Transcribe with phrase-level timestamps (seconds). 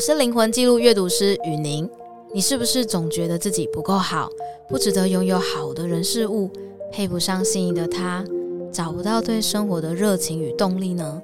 [0.00, 1.86] 是灵魂记录阅读师雨宁。
[2.32, 4.30] 你是不是总觉得自己不够好，
[4.66, 6.48] 不值得拥有好的人事物，
[6.90, 8.24] 配不上心仪的他，
[8.72, 11.20] 找不到对生活的热情与动力呢？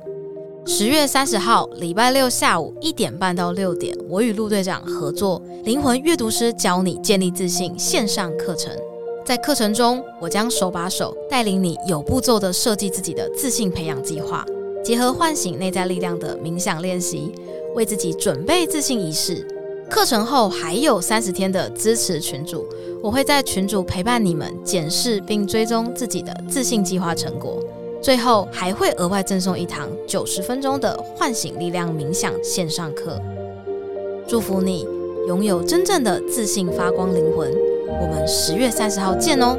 [0.67, 8.71] 十月三十号，礼拜六下午一点半到六点，我与陆队长合作灵魂阅读师教你建立自信线上课程。
[9.25, 14.45] 在课程中，我将手把手带领你有步骤地设计自己的自信培养计划，
[14.87, 17.33] 结合唤醒内在力量的冥想练习，
[17.75, 19.45] 为自己准备自信仪式。
[19.91, 22.65] 课程后还有三十天的支持群组，
[23.03, 27.61] 我会在群组陪伴你们检视并追踪自己的自信计划成果。
[28.01, 33.21] 最后还会额外赠送一堂九十分钟的唤醒力量冥想线上课，
[34.29, 34.87] 祝福你
[35.27, 37.53] 拥有真正的自信发光灵魂。
[38.01, 39.59] 我们十月三十号见哦！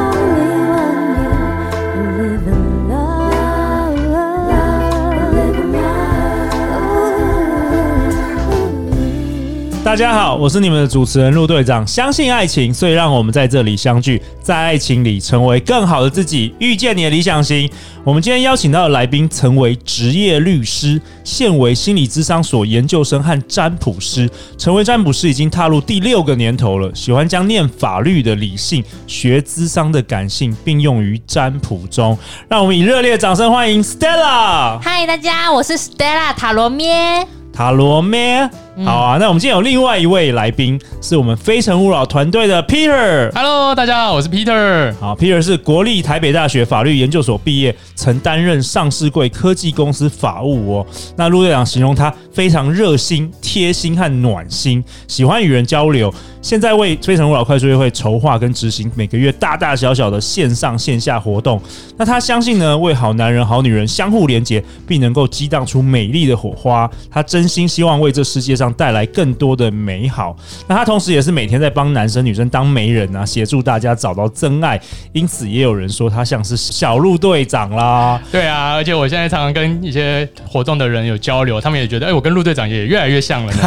[9.91, 11.85] 大家好，我是你们的主持人陆队长。
[11.85, 17.69] 相信爱情，所以让我们在这里相聚，在爱情里成为更好的自己，遇见你的理想型。
[18.05, 24.29] 我们今天邀请到的来宾，曾为职业律师，现为心理咨商所研究生和占卜师。
[24.57, 32.17] 成为占卜师已经踏入第六个年头了，喜欢将念法律的理性、学咨商的感性并用于占卜中。
[32.47, 34.79] 让我们以热烈的掌声欢迎 Stella。
[34.79, 37.27] 嗨，大家，我是 Stella 塔罗咩。
[37.51, 38.49] 塔罗咩？
[38.85, 43.29] 好啊，那我们今天有另外一位来宾，是我们非诚勿扰团队的 Peter。
[43.33, 44.93] Hello，大家好，我是 Peter。
[44.97, 50.87] 好，Peter 是国立台北大学法律研究所毕业，曾担任上市贵科技公司法务哦。
[51.17, 56.11] 那陆队长形容他非常热心、贴心和暖心，喜欢与人交流。
[56.41, 61.61] 现在为非诚勿扰快速约会筹划跟执行每个月大大小小的线上线下活动。
[61.97, 66.89] 那他相信呢，为好男人、好女人相互连结，并能够激荡出美丽的火花。
[67.09, 68.71] 他真心希望为这世界上。
[68.81, 70.35] 带来更多的美好。
[70.67, 74.79] 那他同时也是每天在帮男生女生当媒人啊，协助大家找到真爱。
[75.11, 78.19] 因此也有人说他像是小鹿队长啦。
[78.31, 83.61] 对啊，而且我现在常常跟一些活动的人有交流，他们也觉得，哎、我跟陆队长也越来越像了呢。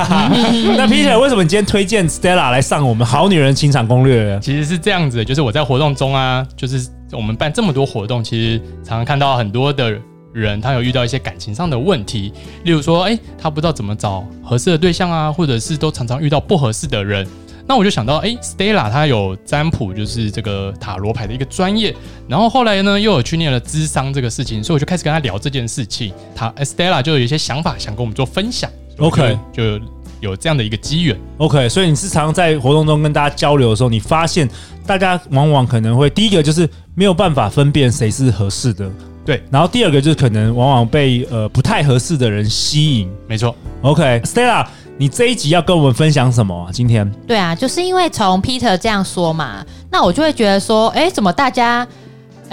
[0.76, 4.38] 那 Peter，为什么你今天推荐 Stella 来上我们好女人情场攻略？
[4.40, 9.96] 其实是这样子的，就是我在活动中啊，就是我们办这么多活动，其实常常看到很多的。
[10.34, 12.32] 人他有遇到一些感情上的问题，
[12.64, 17.24] 例如说，哎，他不知道怎么找合适的对象啊，或者是都常常遇到不合适的人。
[17.68, 21.94] 那我就想到，哎，Stella 她有占卜，就是这个塔罗牌的一个专业。
[22.26, 26.12] 然后后来呢，又有去念了智商这个事情，所以我就开始跟他聊这件事情。
[26.34, 28.68] 他 Stella 就有一些想法想跟我们做分享。
[28.98, 29.78] OK，就
[30.24, 31.16] 有这样的一个机缘。
[31.36, 34.48] OK，所以你是常常在活动中跟大家交流的时候，你发现
[34.86, 38.90] 大家往往可能会第一个就是没有办法分辨谁是合适的。
[39.24, 43.54] 对，然后第二个就是可能往往被呃不太合适的人吸引，没错。
[43.80, 44.66] OK，Stella，
[44.98, 46.68] 你这一集要跟我们分享什么啊？
[46.70, 47.10] 今天？
[47.26, 51.86] 对啊，就是因为从 Peter 这样说嘛，那我就会觉得说，哎，怎么大家，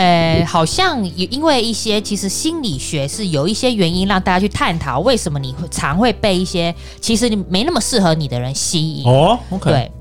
[0.01, 9.07] 呃，好像也因为一些其实心理学是有一些原因让大家去探讨，为什么你会常会被一些其实你没那么适合你的人吸引？
[9.07, 9.91] 哦，OK，对。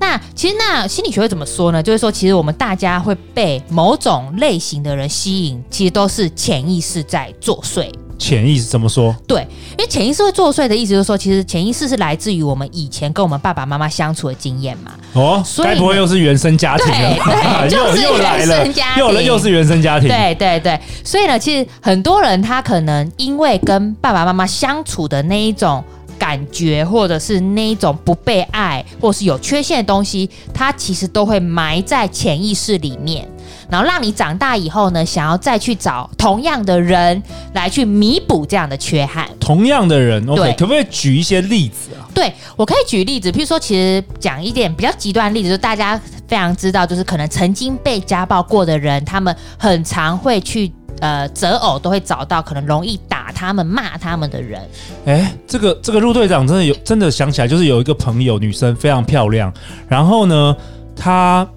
[0.00, 1.80] 那其实，那心理学会怎么说呢？
[1.80, 7.88] 就是说，其实我们大家会被某种类型的人吸引，其实都是潜意识在作祟。
[8.18, 9.14] 潜意识怎么说？
[9.26, 14.92] 对，因为潜意识会作祟的意思，就是说，其实潜意识是来自于我们以前跟我们爸爸妈妈相处的经验嘛。
[15.14, 17.14] 哦，所以该不会又是原生家庭了？
[17.62, 20.08] 对， 就是原生家庭，又来了，又又是原生家庭。
[20.08, 25.82] 对对对，所以呢，其实很多人他可能因为跟爸爸妈妈相处的那一种。
[26.18, 33.24] 感觉，或者是那一种不被爱，或是有缺陷的东西，它其实都会埋在潜意识里面，
[33.70, 37.22] 然后让你长大以后呢，想要再去找同样的人
[37.54, 39.28] 来去弥补这样的缺憾。
[39.38, 42.08] 同样的人，OK，可不可以举一些例子啊？
[42.14, 50.72] 对，我可以举例子，譬如说，其实讲一点比较极端的例子，就是大家非常知道，就是可能曾经被家暴过的人，他们很常会去。
[51.00, 54.60] 呃，择偶都会找到可能容易打他们、骂他们的人。
[55.04, 59.54] 哎，这个这个陆队长真的有真的想起来，就是有一个朋友，女生非常漂亮，
[59.86, 60.56] 然后呢，
[60.96, 61.48] 她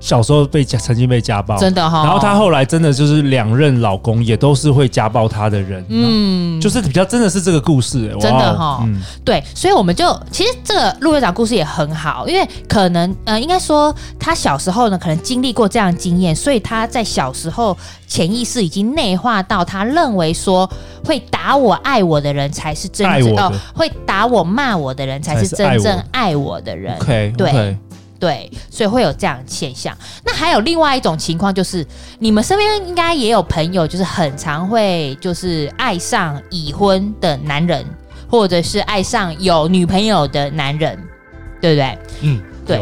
[0.00, 2.02] 小时候被家曾经被家暴，真的哈。
[2.02, 8.80] 然后她后来真的就是两任老公也都是会家暴她的人，嗯，就是比较真的是这个故事，欸，真的哈。
[8.82, 17.76] 嗯，对，所以我们就其实这个陆队长故事也很好，因为可能呃，应该说他小时候呢，可能经历过这样的经验，所以他在小时候
[18.08, 20.68] 潜意识已经内化到他认为说
[21.04, 26.96] 会打我爱我的人才是真正哦，会打我骂我的人才是真正爱我的人。
[26.96, 27.76] OK，对。
[28.20, 29.96] 对，所以会有这样的现象。
[30.22, 31.84] 那还有另外一种情况，就是
[32.18, 37.84] 你们身边应该也有朋友，就是很常会就是爱上已婚的男人，
[38.28, 40.96] 或者是爱上有女朋友的男人，
[41.62, 41.98] 对不对？
[42.20, 42.78] 嗯，对。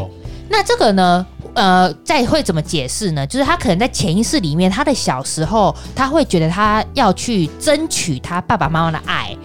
[0.51, 1.25] 那这个呢，
[1.55, 3.25] 呃，再会怎么解释呢？
[3.25, 9.37] 就是他可能在潜意识里面，他的小时候他会觉得他要去争取他爸爸妈妈的爱，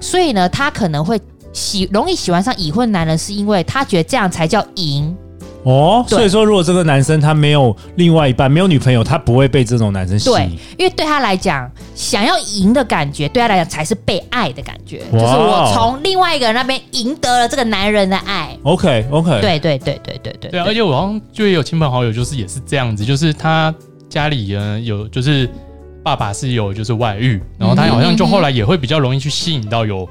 [0.00, 1.20] 所以呢，他可能会
[1.52, 5.16] 喜容易喜欢上已婚男人，是因为他觉得这样才叫赢。
[5.64, 10.36] 哦，所以说，如果这个男生他没有另外一半，没有女朋友，他不会被这种男生吸引。
[10.36, 10.44] 对，
[10.78, 14.98] 因为对他来讲，想要赢的感觉，对他来讲才是被爱的感觉。
[15.10, 18.56] 就是我从另外一个人那边赢得了这个男人的爱。
[18.62, 19.40] OK，OK。
[19.40, 20.50] 对对对对对对。
[20.50, 23.74] 对，而且我好像就有亲朋好友，就是也是这样子，就是他
[24.08, 25.48] 家里人有，就是
[26.02, 30.06] 爸爸是有就是外遇，然后他好像就后来也会比较容易去吸引到有。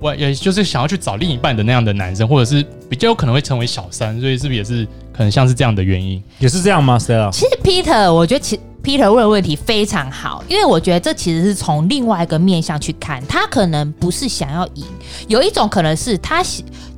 [0.00, 6.22] 外也就是想要去找另一半的那样的男生，或者是比较有可能会成为小三，所以是不是也是可能像是这样的原因？
[6.38, 7.30] 也是这样吗？Stella？
[7.30, 14.84] 其实 Peter，我觉得其 Peter 问的问题非常好，因为我觉得这其实是从另外一个面向去看，他可能不是想要赢，
[15.28, 16.44] 有一种可能是他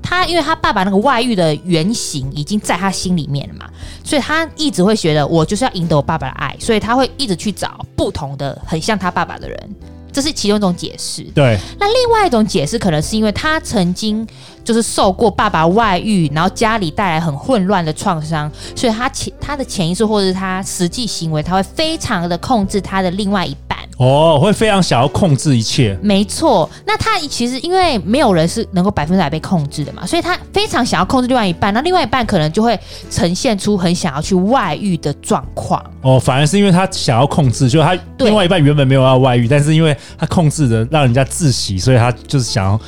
[0.02, 3.70] 他因为他爸爸那个外遇的原型已经在他心里面了嘛，
[4.02, 9.70] 所以他一直会觉得我就是要赢得我爸爸的爱，所以他会一直去找不同的很像他爸爸的人。
[10.16, 11.22] 这是其中一种解释。
[11.34, 14.26] 对，那另外一种解释可能是因为他曾经
[14.64, 23.65] 就是受过爸爸外遇，然后家里带来很混乱的创伤，所以他潜他的潜意识或者是他实际行为，他会非常的控制他的另外一半。
[23.98, 25.98] 哦，会非常想要控制一切。
[26.02, 31.72] 没错，那他其实因为没有人是能够百分之百被控制的嘛，所以他非常想要控制另外一半。
[31.72, 32.78] 那另外一半可能就会
[33.10, 35.82] 呈现出很想要去外遇的状况。
[36.02, 42.80] 哦，反而是因为他想要控制，就他另外一半原本没有要外遇，但是因为他控制的让人家窒息，所以他就是想要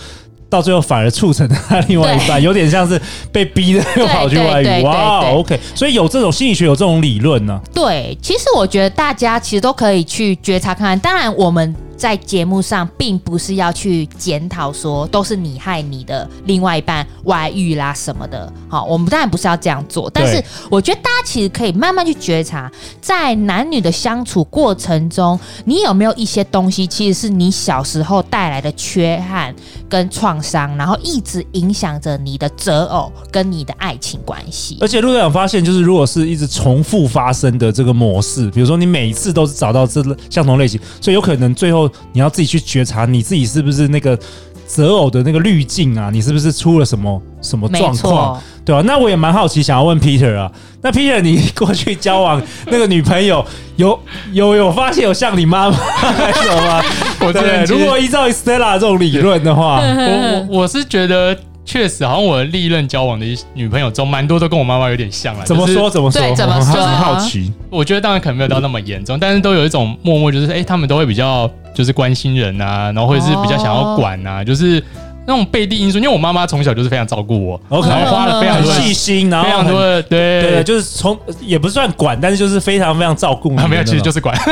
[0.48, 3.00] 到最后反而促成他另外一半有点像是
[3.30, 4.82] 被逼的又跑去外遇。
[4.82, 7.60] 哇，OK，所以有这种心理学有这种理论呢？
[7.74, 10.98] 对，其实我觉得大家其实都可以去觉察看看。
[10.98, 11.74] 当然我们。
[11.98, 20.08] 在节目上，并不是要去检讨说都是你害你的另外一半外遇啦什么的，好，我们当然不是要这样做。
[20.08, 29.52] 但是我觉得大家其实可以慢慢去觉察，在男女的相处过程中，你有没有一些东西，其实是你小时候带来的缺憾
[29.88, 34.78] 跟创伤，然后一直影响着你的择偶跟你的爱情关系。
[34.80, 41.87] 而且陆队长发现，就是如果是一直重复发生的这个模式，比如说你每一次都是找到这相同类型，所以有可能最后。
[42.12, 44.18] 你要自己去觉察，你自己是不是那个
[44.66, 46.10] 择偶的那个滤镜啊？
[46.12, 48.40] 你是不是出了什么什么状况？
[48.64, 48.84] 对吧、啊？
[48.86, 50.50] 那我也蛮好奇，想要问 Peter 啊。
[50.82, 53.44] 那 Peter，你过去交往那个女朋友，
[53.76, 53.98] 有
[54.32, 56.82] 有有发现有像你妈妈还是什么吗？
[57.20, 61.36] 我对，如果依照 Stella 这种理论的话， 我我我是觉得。
[61.70, 65.44] 确实，好像我的历任交往的女朋友中，蛮多都跟我妈妈有点像了。
[65.44, 65.90] 怎么说？
[65.90, 66.34] 怎么说？
[66.34, 66.72] 怎么说？
[66.80, 67.52] 很好奇。
[67.68, 71.46] 我觉得当然可能没有到那么严重，但是都有一种默默，就是哎、欸，他们都会比较
[71.78, 74.82] 就是关心人啊，然后或者是比较想要管啊，就是
[75.28, 75.96] 那种背地因素。
[75.98, 83.48] 因为我妈妈从小就是非常照顾我，OK，然后花了非常多细心，然后非常多的对对，就是从也不算管，但是就是非常非常照顾。
[83.50, 84.36] 没有，其实就是管。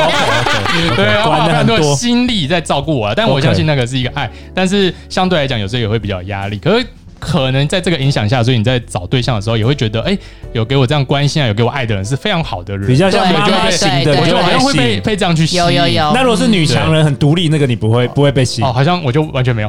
[0.94, 6.58] 对，花了很多心力在照顾我，但我相信那个是一个爱，但是相对来讲，有时候也会比较有压力。
[6.58, 6.87] 可是。
[7.18, 10.18] 可能在这个影响下，所以你在找对象的时候，也会觉得，哎、欸，
[10.52, 15.62] 有给我这样关心啊，有给我爱的人是非常好的人，比较像妈妈型的，我觉得好像会被被这样去吸引。
[15.62, 16.12] 有有有。
[16.14, 18.66] 那如果是女强人很独立，那个你不会不会被吸引？
[18.66, 19.68] 哦，好像我就完全没有。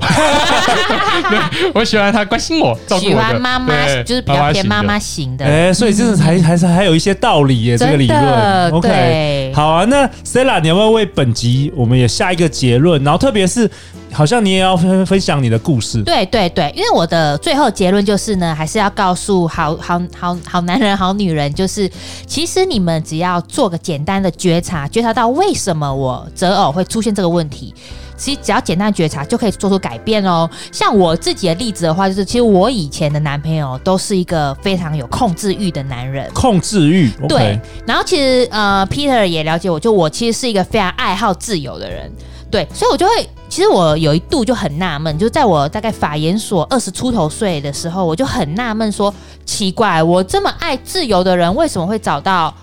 [1.73, 3.09] 我喜欢他关心我，照顾我。
[3.09, 3.73] 喜欢妈妈，
[4.03, 5.45] 就是比较偏妈妈型的。
[5.45, 8.71] 哎、欸，所以真的还还是还有一些道理耶，这个理论。
[8.71, 9.85] OK，好啊。
[9.85, 13.03] 那 Stella，你要不要为本集我们也下一个结论？
[13.03, 13.69] 然后特别是。
[14.11, 16.01] 好像你也要分分享你的故事。
[16.03, 21.89] 对对对，因为我的最后结论就是呢，还是要告诉好好好好男人、好女人，就是
[22.25, 27.73] 其实你们只要做个简单的觉察，觉察到为什么我择偶会出现这个问题，
[28.17, 30.49] 其实只要简单觉察就可以做出改变哦。
[30.71, 37.11] 像我自己的例子的话，就是其实我以前的男朋友都是一个非常有控制欲的男人，控制欲。
[37.27, 42.11] 对，然后其实呃，Peter 也了解我，就我其实是一个非常爱好自由的人。
[42.49, 49.13] 对，所以我就会，其实我有一度就很纳闷，就在我大概法研所二十出头岁的时候，我就很纳闷说，
[49.45, 52.53] 奇怪，我这么爱自由的人，为什么会找到？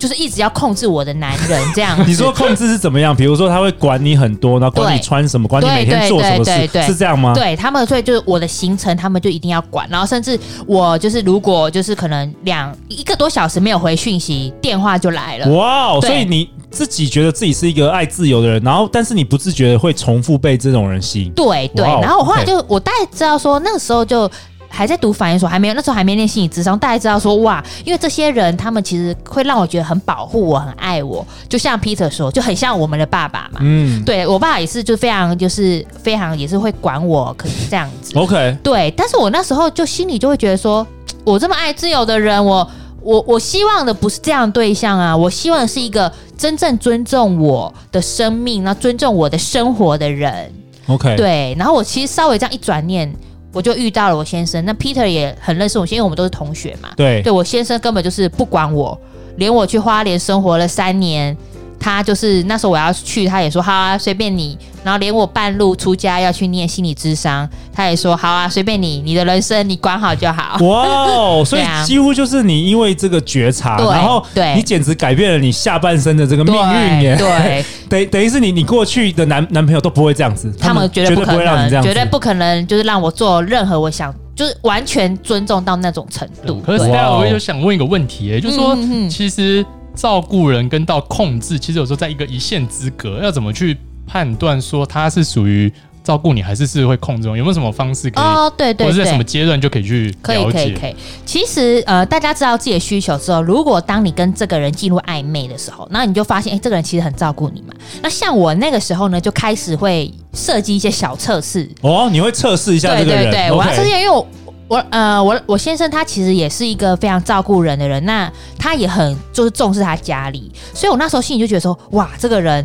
[0.00, 1.96] 就是一直要控制我的男人这样。
[2.08, 3.14] 你说控制是怎么样？
[3.14, 7.34] 比如说他会管你很多，然后管你穿什么，管你每天做什么事，是这样吗？
[7.34, 9.86] 对，他们所以就是我的行程，他们就一定要管。
[9.90, 15.48] 然后甚至我就是如果就是可能两一个多小时没有回讯息，电话就来了。
[15.52, 21.30] 哇，所以你自己觉得自己是一个爱自由的人，然后但是你不自觉的会重复被这种人吸引。
[21.32, 24.30] 对对，然后我后来就我大概知道说那个时候就。
[24.72, 33.58] 还在读法研所，还没有那时候还没练心理智商，大家知道说哇，因为这些人他们其实会让我觉得很保护我，很爱我，就像 Peter 说，就很像我们的爸爸嘛。
[33.60, 38.16] 嗯，对我爸也是，就非常就是非常也是会管我，可是这样子。
[38.16, 40.86] OK，对，但是我那时候就心里就会觉得说，
[41.24, 42.70] 我这么爱自由的人，我
[43.02, 50.52] 我我希望的不是这样的对象啊，我希望的是一个真正尊重我的生命，然后尊重我的生活的人。
[50.86, 53.12] OK，对，然后我其实稍微这样一转念。
[53.52, 56.90] 我就遇到了我先生，那 Peter 也很认识我，因为我们都是同学嘛。
[56.96, 58.98] 对，对我先生根本就是不管我，
[59.36, 61.36] 连我去花莲生活了三年。
[61.80, 64.56] 他就是那时候我要去，他也说好啊，随便你。
[64.82, 70.56] 然后连我半路出家要去念心理智商，他也说好啊，随便你，你的人生你管好就好。
[70.64, 74.24] 哇哦， 所以几乎就是你因为这个觉察，对然后
[74.56, 77.14] 你简直改变了你下半生的这个命运耶。
[77.16, 86.58] 对， 等等于是你你过去的男男朋友都不会这样子，他们绝对不可能，绝对不会让你这样子，绝对不可能就是让我做任何我想，就是完全尊重到那种程度。
[86.64, 88.74] 可是我就想问一个问题，哎，就是说
[89.10, 89.62] 其实。
[89.94, 97.28] 照顾人跟到控制，其实有时候在一个一线之隔，要怎么去判断说他是属于照顾你，还是是会控制？
[97.28, 98.24] 有没有什么方式可以？
[98.24, 100.18] 哦，对对对，或者在什么阶段就可以去了解？
[100.22, 100.96] 可以可以可以。
[101.26, 107.74] 其实呃，大家知道自己的需求之后，如果当你跟这个人进入暧昧的时候，那你就发现，哎，这个人其实很照顾你嘛。
[108.02, 111.68] 那像我那个时候呢，就开始会设计一些小测试。
[111.82, 113.24] 哦，你会测试一下这个人？
[113.24, 114.26] 对对对，我要测试，因为我。
[114.70, 122.64] 我呃，我我先生他其实也是一个非常照顾人的人，那他也很就是重视他家里，所以我那时候心里就觉得说，哇，这个人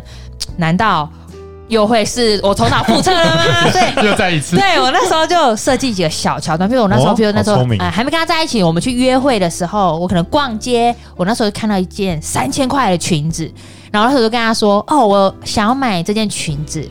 [0.56, 1.10] 难道
[1.66, 3.70] 又会是我头脑复测了吗？
[3.74, 4.54] 对，又再一次。
[4.54, 13.50] 对，我那时候就设计几个小桥段，比如我那时候，比如那时候，呃，还没跟他在一起，我们去约会的时候，我可能逛街，我那时候看到一件三千块的裙子，
[13.90, 16.88] 然后那时候就跟他说，哦，我想要买这件裙子。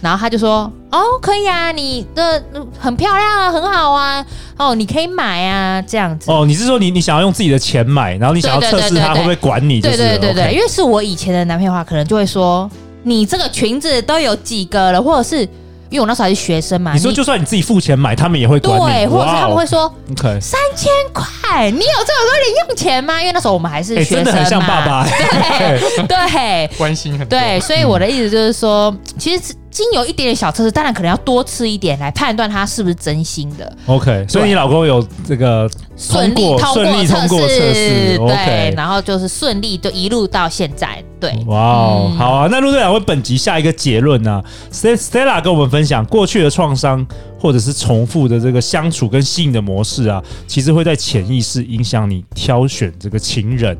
[0.00, 2.42] 然后他就说：“哦，可以啊，你的
[2.78, 4.24] 很漂亮啊，很好啊，
[4.56, 9.80] 哦，你可以买啊，这样子。”哦，你是说你你想要用自己的钱买，然后你想要测试他会不会管你？
[9.80, 12.70] 对对对对，因为是我以前的男朋友的话，可能就会说
[13.02, 15.48] ：“你这个裙子都有几个了，或者是。”
[15.90, 19.90] 因为我那时候还是学生嘛，你说就算你自己付钱买，他们也会管你，对，或者是他们会说
[20.38, 23.18] 三千块，你有这么多零用钱吗？
[23.18, 33.76] 因为那时候我们还是学生嘛，真的很像爸爸，对 对，关心很对，所以我的意思就是说，其实经有一点点小测试，当然可能要多吃一点来判断他是不是真心的。
[33.86, 41.02] OK，所以你老公有这个顺利通过顺利通过测试，对，然后就是顺利就一路到现在。
[41.20, 42.48] 对，哇哦，嗯、好啊！
[42.48, 47.04] 那陆队长为本集下一个结论呢、啊、？Stella 跟我们分享过去的创伤，
[47.40, 53.76] 或者是重复的这个相处跟吸引的模式啊，其实会在潜意识影响你挑选这个情人。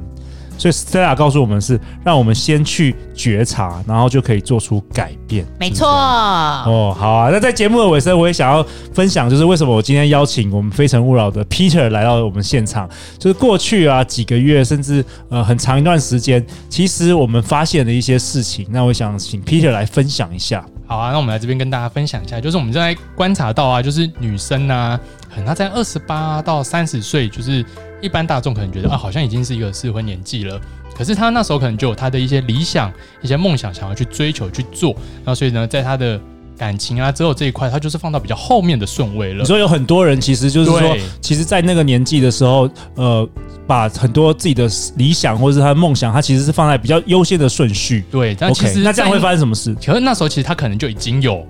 [0.59, 5.47] 所以 Stella 告诉我们是，让我们先去觉察，然后就可以做出改变。
[5.59, 5.88] 没错。
[5.88, 7.31] 哦，好啊。
[7.33, 12.88] 那在节目的尾声，我也想要分享，就是为什么我今天邀请我们非诚勿扰的 Peter 来到我们现场。
[13.19, 18.67] 就是过去啊几个月，甚至呃很长一段时间，其实我们发现了一些事情。
[18.71, 20.65] 那我想请 Peter 来分享一下。
[20.87, 24.99] 好啊，那我们来这边跟大家分享一下，就是我们正在观察到啊，就是女生啊，
[25.31, 27.65] 可能她在二十八到三十岁，就是。
[28.00, 30.61] 一般大众可能觉得啊，好像已经是一个适婚年纪了。
[30.95, 34.97] 可是他那时候可能就有他的一些理想、一些梦想，想要去追求、去做。
[35.25, 36.21] 那所以呢，在他的
[36.57, 39.40] 感情啊、择偶这一块，他就是放到比较后面的顺位了。
[39.40, 43.28] 你说有很多人其实就是说，其实，在那个年纪的时候，呃，
[43.64, 48.05] 把很多自己的理想或者是他的梦想，他其实是放在比较优先的顺序。
[48.11, 49.73] 对，但其实 Okay, 那这样会发生什么事？
[49.75, 51.47] 可是那时候其实他可能就已经有。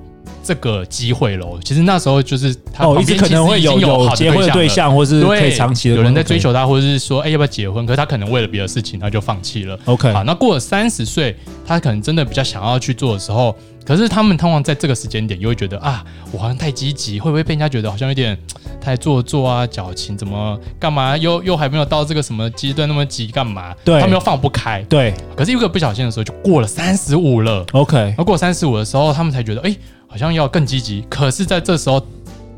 [0.49, 7.85] 这个机会喽，其实那时候就是他哦，一直可能会有有结婚的对象，或是可以长期的有人在追求他，或者是说哎要不要结婚？
[7.85, 9.78] 可是他可能为了别的事情，他就放弃了。
[9.85, 11.37] OK，好，那过了三十岁，
[11.67, 16.02] 他可能真的比较想要去做的时候，可是他们通常在这个时间点，又会觉得啊，
[16.33, 18.38] 我好像太积极，会不会被人家觉得好像有点
[18.81, 20.17] 太做作啊、矫情？
[20.17, 21.14] 怎么干嘛？
[21.19, 23.75] 又又还没有到这个什么阶段那么急干嘛？
[23.85, 24.81] 对，他们又放不开。
[24.88, 27.67] 对，可是一个不小心的时候，就过了三十五了。
[27.73, 29.76] OK，而过三十五的时候，他们才觉得哎。
[30.09, 32.05] 好像要更积极，可是在这时候，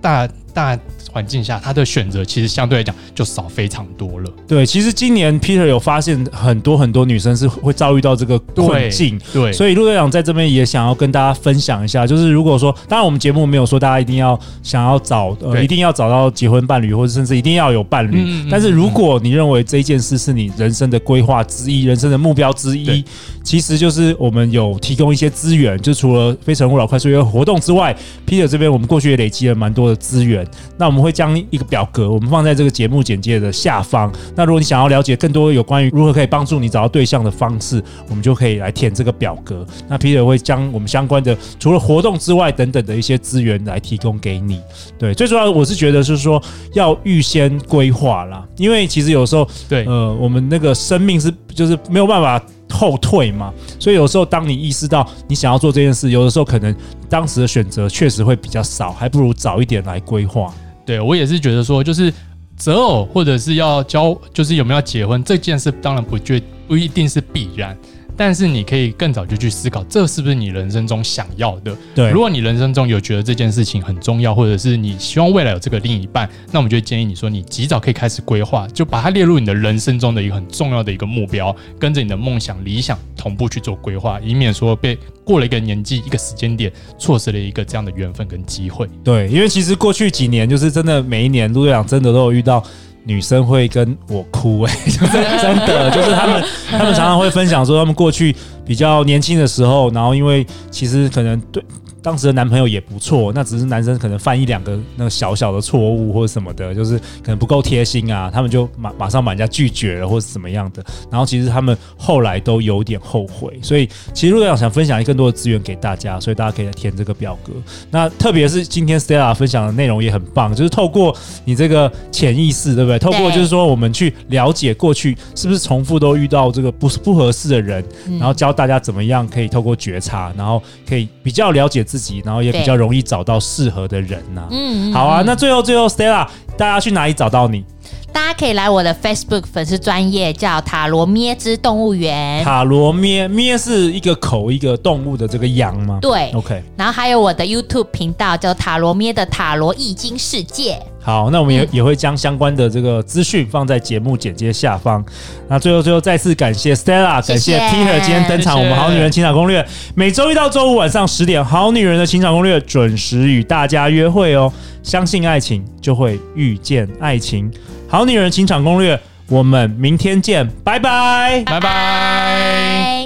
[0.01, 0.79] 大大
[1.13, 4.31] 环境下，他的选择其实相对来讲就少非常多了。
[4.47, 23.05] 对，其实今年 Peter 有发现很多很多女生是会遭遇到这个困境，对，对，所以陆队长在这边也想要跟大家分享一下，就是如果说，当然我们节目没有说大家一定要想要找呃，一定要找到结婚伴侣，或者甚至一定要有伴侣，嗯嗯嗯，但是如果你认为这件事是你人生的规划之一，人生的目标之一，
[23.43, 34.13] 其实就是我们有提供一些资源，就除了非诚勿扰快速约活动之外，Peter 这边我们过去也累积了蛮多的资源，那我们会将一个表格，我们放在这个节目简介的下方。
[34.35, 39.67] 那如果你想要了解更多有关于如何可以帮助你找到对象的方式，我们就可以来填这个表格。
[39.89, 44.61] 那 Peter 会将我们相关的除了活动之外等等的一些资源来提供给你。
[44.99, 46.43] 对，最主要我是觉得是说
[46.75, 56.75] 要预先规划啦，因为其实有时候对呃，我们那个生命是就是没有办法后退嘛，所以有时候当你意识到你想要做这件事，有的时候可能
[57.09, 60.53] 当时的选择确实会比较少，还不如早一点来规划。
[60.91, 62.13] 对，我也是觉得说，就是
[62.57, 67.79] 择偶或者是要交，就是有没有结婚这件事，当然不绝不一定是必然。
[68.21, 71.75] 但是你可以更早就去思考，这是不是你人生中想要的？
[71.95, 88.87] 对，如果你人生中有觉得这件事情很重要，或者是你希望未来有这个另一半，那我们就建议你说，你及早可以开始规划，就把它列入你的人生中的一个很重要的一个目标，跟着你的梦想、理想同步去做规划，以免说被过了一个年纪、一个时间点，错失了一个这样的缘分跟机会。
[89.03, 92.63] 对，因为其实过去几年，就是真的每一年陆队长真的都有遇到。
[93.05, 101.63] 女生会跟我哭哎、欸，就 是真的，就是他们，他们常常会分享说，他们过去比较年轻的时候，然后因为其实可能对。
[102.03, 110.85] 当时的男朋友也不错，那只是男生可能犯一两个那个小小的错误或者什么的，就是可能不够贴心啊，他们就马马上把人家拒绝了或者怎么样的。
[111.11, 117.53] 然后其实他们后来都有点后悔，所以其实陆队长想分享更多的资源给大家，所以大家可以来填这个表格。
[117.91, 121.15] 那特别是今天 Stella 分享的内容也很棒，就是透过
[121.45, 122.99] 你这个潜意识，对不对？
[122.99, 127.85] 透过就是说我们去了解过去是不是重复都遇到这个不不合适的人，
[128.19, 134.49] 然后教大家怎么样可以透过觉察，然后可以比较了解自己，然后也比较容易找到适合的人呐、啊。
[134.53, 135.25] 嗯，好啊。
[135.27, 136.25] 那最后最后，Stella，
[136.57, 137.65] 大家去哪里找到你？
[138.13, 142.45] 大家可以来我的 Facebook 粉丝专业，叫塔罗咩之动物园。
[142.45, 145.99] 塔罗咩咩是一个口一个动物的这个羊吗？
[146.01, 146.63] 对，OK。
[146.77, 150.81] 然后还有我的 YouTube 频道叫塔罗咩的塔罗易经世界。
[151.03, 155.03] 好，那我们也也会将相关的这个资讯放在节目简介下方。
[155.49, 158.59] 那最后最后再次感谢 Stella，感谢 Peter 今天登场。
[158.59, 164.53] 我们好女人情场攻略每周一到周五晚上十点，好女人的情场攻略准时与大家约会哦。
[164.83, 167.51] 相信爱情，就会遇见爱情。
[167.89, 173.00] 好女人情场攻略，我们明天见，拜拜，拜拜。